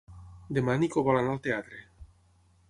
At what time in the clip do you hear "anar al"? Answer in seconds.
1.19-1.43